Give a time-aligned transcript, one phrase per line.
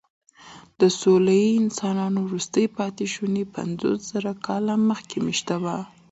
[0.79, 5.79] د سولويي انسانانو وروستي پاتېشوني پنځوسزره کاله مخکې مېشته وو.